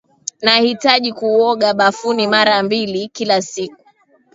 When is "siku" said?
3.41-3.85